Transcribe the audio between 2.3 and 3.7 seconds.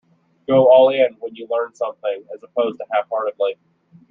as opposed to half-heartedly.